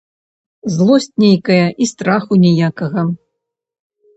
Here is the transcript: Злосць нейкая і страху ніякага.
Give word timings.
Злосць 0.75 1.07
нейкая 1.23 1.65
і 1.87 1.89
страху 1.91 2.33
ніякага. 2.45 3.01